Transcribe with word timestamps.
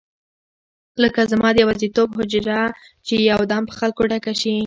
لکه 1.03 1.21
زما 1.31 1.49
د 1.53 1.57
یوازیتوب 1.63 2.09
حجره 2.19 2.59
چې 3.07 3.15
یو 3.31 3.39
دم 3.51 3.61
په 3.69 3.73
خلکو 3.79 4.01
ډکه 4.11 4.33
شي. 4.41 4.55